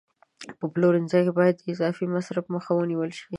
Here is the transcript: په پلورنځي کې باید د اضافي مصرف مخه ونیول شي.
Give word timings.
په 0.59 0.65
پلورنځي 0.73 1.19
کې 1.25 1.31
باید 1.39 1.55
د 1.57 1.61
اضافي 1.73 2.05
مصرف 2.15 2.45
مخه 2.55 2.71
ونیول 2.75 3.09
شي. 3.17 3.25